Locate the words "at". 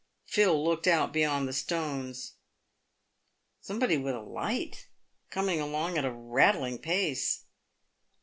5.95-6.05